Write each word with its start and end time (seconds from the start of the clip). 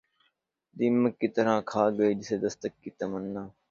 دیمک 0.75 1.13
کی 1.19 1.27
طرح 1.35 1.55
کھا 1.71 1.83
گئی 1.97 2.13
جسے 2.19 2.37
دستک 2.45 2.73
کی 2.83 2.89
تمنا 2.99 3.43